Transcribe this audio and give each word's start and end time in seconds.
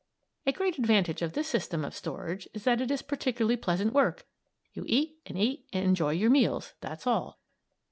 A 0.47 0.51
great 0.51 0.79
advantage 0.79 1.21
of 1.21 1.33
this 1.33 1.47
system 1.47 1.85
of 1.85 1.93
storage 1.93 2.49
is 2.55 2.63
that 2.63 2.81
it 2.81 2.89
is 2.89 3.03
particularly 3.03 3.55
pleasant 3.55 3.93
work 3.93 4.25
you 4.73 4.83
eat 4.87 5.19
and 5.27 5.37
eat 5.37 5.67
and 5.73 5.85
enjoy 5.85 6.13
your 6.13 6.31
meals, 6.31 6.73
that's 6.79 7.05
all. 7.05 7.37